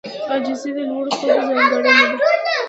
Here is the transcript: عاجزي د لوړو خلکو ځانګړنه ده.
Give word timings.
عاجزي 0.29 0.69
د 0.75 0.79
لوړو 0.89 1.11
خلکو 1.19 1.49
ځانګړنه 1.59 1.93
ده. 1.99 2.15